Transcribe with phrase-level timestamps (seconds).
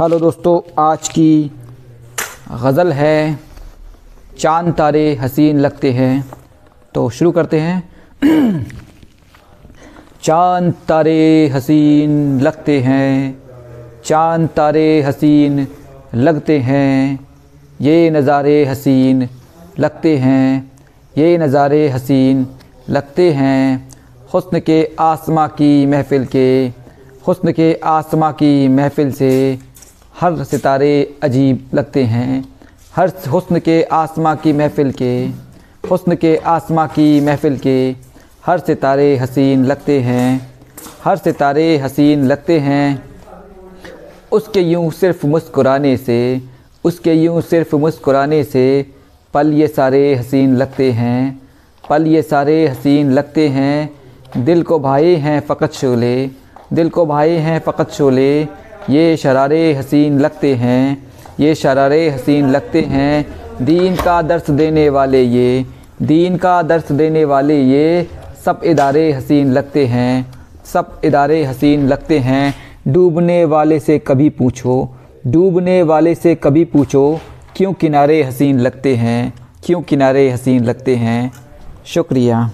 [0.00, 1.50] Hello दोस्तों, आज की
[2.52, 3.38] गज़ल है,
[4.38, 6.24] चाँद तारे हसीन लगते हैं।
[6.94, 7.82] तो शुरू करते हैं।
[10.22, 13.42] चाँद तारे हसीन लगते हैं,
[14.04, 15.66] चाँद तारे हसीन
[16.14, 17.28] लगते हैं,
[17.80, 19.28] ये नज़ारे हसीन
[19.78, 20.72] लगते हैं,
[21.18, 22.46] ये नज़ारे हसीन
[22.90, 23.88] लगते हैं।
[24.34, 26.66] हुस्न के आसमां की महफ़िल के,
[27.28, 29.58] हुस्न के आसमां की महफ़िल से
[30.20, 32.44] हर सितारे अजीब लगते हैं।
[32.96, 35.24] हर हुस्न के आसमां की महफ़िल के,
[35.90, 37.96] हुस्न के आसमां की महफ़िल के
[38.46, 40.50] हर सितारे हसीन लगते हैं।
[41.04, 43.02] हर सितारे हसीन लगते हैं।
[44.32, 46.42] उसके यूँ सिर्फ़ मुस्कुराने से,
[46.84, 48.86] उसके यूँ सिर्फ़ मुस्कुराने से
[49.34, 51.40] पल ये सारे हसीन लगते हैं।
[51.90, 56.30] पल ये सारे हसीन लगते हैं। दिल को भाए हैं फ़कत शोले,
[56.72, 58.59] दिल को भाए हैं फ़कत शोले
[58.90, 61.06] ये शरारे हसीन लगते हैं,
[61.40, 65.64] ये शरारे हसीन लगते हैं। दीन का दर्स देने वाले ये,
[66.02, 68.08] दीन का दर्स देने वाले ये
[68.44, 70.26] सब इदारे हसीन लगते हैं,
[70.64, 72.54] सब इदारे हसीन लगते हैं।
[72.88, 74.88] डूबने वाले से कभी पूछो,
[75.26, 77.20] डूबने वाले से कभी पूछो,
[77.56, 79.32] क्यों किनारे हसीन लगते हैं,
[79.64, 81.32] क्यों किनारे हसीन लगते हैं।
[81.86, 82.50] शुक्रिया।